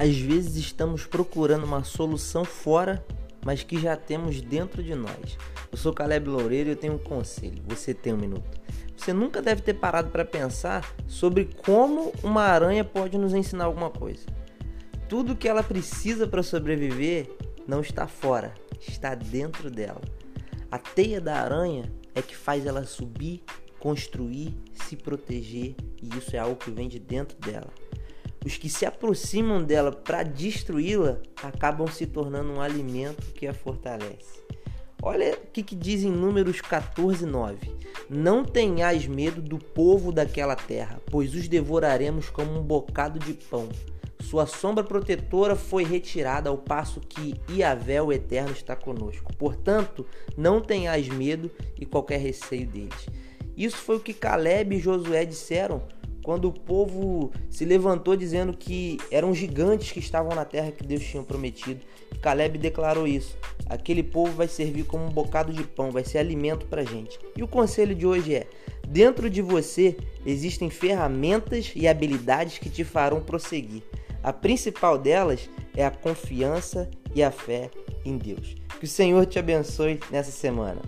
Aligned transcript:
Às 0.00 0.16
vezes 0.16 0.56
estamos 0.56 1.04
procurando 1.04 1.64
uma 1.64 1.84
solução 1.84 2.42
fora, 2.42 3.04
mas 3.44 3.62
que 3.62 3.78
já 3.78 3.94
temos 3.94 4.40
dentro 4.40 4.82
de 4.82 4.94
nós. 4.94 5.36
Eu 5.70 5.76
sou 5.76 5.92
Caleb 5.92 6.26
Loureiro 6.26 6.70
e 6.70 6.72
eu 6.72 6.76
tenho 6.76 6.94
um 6.94 6.98
conselho. 6.98 7.62
Você 7.66 7.92
tem 7.92 8.14
um 8.14 8.16
minuto. 8.16 8.58
Você 8.96 9.12
nunca 9.12 9.42
deve 9.42 9.60
ter 9.60 9.74
parado 9.74 10.08
para 10.08 10.24
pensar 10.24 10.90
sobre 11.06 11.50
como 11.66 12.14
uma 12.22 12.44
aranha 12.44 12.82
pode 12.82 13.18
nos 13.18 13.34
ensinar 13.34 13.64
alguma 13.64 13.90
coisa. 13.90 14.24
Tudo 15.06 15.36
que 15.36 15.46
ela 15.46 15.62
precisa 15.62 16.26
para 16.26 16.42
sobreviver 16.42 17.30
não 17.68 17.82
está 17.82 18.06
fora, 18.06 18.54
está 18.80 19.14
dentro 19.14 19.70
dela. 19.70 20.00
A 20.70 20.78
teia 20.78 21.20
da 21.20 21.34
aranha 21.34 21.92
é 22.14 22.22
que 22.22 22.34
faz 22.34 22.64
ela 22.64 22.86
subir, 22.86 23.42
construir, 23.78 24.56
se 24.72 24.96
proteger, 24.96 25.74
e 26.02 26.16
isso 26.16 26.34
é 26.34 26.38
algo 26.38 26.56
que 26.56 26.70
vem 26.70 26.88
de 26.88 26.98
dentro 26.98 27.36
dela. 27.36 27.70
Os 28.44 28.56
que 28.56 28.70
se 28.70 28.86
aproximam 28.86 29.62
dela 29.62 29.92
para 29.92 30.22
destruí-la 30.22 31.18
acabam 31.42 31.86
se 31.88 32.06
tornando 32.06 32.52
um 32.52 32.60
alimento 32.60 33.32
que 33.32 33.46
a 33.46 33.52
fortalece. 33.52 34.40
Olha 35.02 35.34
o 35.34 35.46
que, 35.52 35.62
que 35.62 35.74
diz 35.74 36.02
em 36.02 36.10
Números 36.10 36.60
14, 36.60 37.24
9. 37.24 37.70
Não 38.08 38.44
tenhais 38.44 39.06
medo 39.06 39.40
do 39.40 39.58
povo 39.58 40.12
daquela 40.12 40.56
terra, 40.56 41.00
pois 41.10 41.34
os 41.34 41.48
devoraremos 41.48 42.28
como 42.28 42.58
um 42.58 42.62
bocado 42.62 43.18
de 43.18 43.32
pão. 43.34 43.68
Sua 44.20 44.46
sombra 44.46 44.84
protetora 44.84 45.56
foi 45.56 45.84
retirada 45.84 46.50
ao 46.50 46.58
passo 46.58 47.00
que 47.00 47.34
Iavé, 47.50 48.02
o 48.02 48.12
Eterno, 48.12 48.52
está 48.52 48.76
conosco. 48.76 49.34
Portanto, 49.36 50.06
não 50.36 50.60
tenhais 50.60 51.08
medo 51.08 51.50
e 51.78 51.86
qualquer 51.86 52.20
receio 52.20 52.66
deles. 52.66 53.06
Isso 53.56 53.76
foi 53.78 53.96
o 53.96 54.00
que 54.00 54.12
Caleb 54.12 54.76
e 54.76 54.80
Josué 54.80 55.24
disseram 55.24 55.82
quando 56.22 56.46
o 56.48 56.52
povo 56.52 57.30
se 57.48 57.64
levantou 57.64 58.16
dizendo 58.16 58.56
que 58.56 58.98
eram 59.10 59.34
gigantes 59.34 59.92
que 59.92 59.98
estavam 59.98 60.34
na 60.34 60.44
terra 60.44 60.70
que 60.70 60.84
Deus 60.84 61.02
tinha 61.02 61.22
prometido. 61.22 61.80
Caleb 62.20 62.58
declarou 62.58 63.06
isso. 63.06 63.36
Aquele 63.66 64.02
povo 64.02 64.32
vai 64.32 64.48
servir 64.48 64.84
como 64.84 65.04
um 65.04 65.10
bocado 65.10 65.52
de 65.52 65.64
pão, 65.64 65.90
vai 65.90 66.04
ser 66.04 66.18
alimento 66.18 66.66
para 66.66 66.84
gente. 66.84 67.18
E 67.36 67.42
o 67.42 67.48
conselho 67.48 67.94
de 67.94 68.06
hoje 68.06 68.34
é: 68.34 68.46
dentro 68.86 69.30
de 69.30 69.40
você 69.40 69.96
existem 70.26 70.68
ferramentas 70.68 71.72
e 71.74 71.88
habilidades 71.88 72.58
que 72.58 72.68
te 72.68 72.84
farão 72.84 73.20
prosseguir. 73.20 73.82
A 74.22 74.32
principal 74.32 74.98
delas 74.98 75.48
é 75.74 75.84
a 75.84 75.90
confiança 75.90 76.90
e 77.14 77.22
a 77.22 77.30
fé 77.30 77.70
em 78.04 78.18
Deus. 78.18 78.54
Que 78.78 78.84
o 78.84 78.88
Senhor 78.88 79.24
te 79.26 79.38
abençoe 79.38 79.98
nessa 80.10 80.30
semana. 80.30 80.80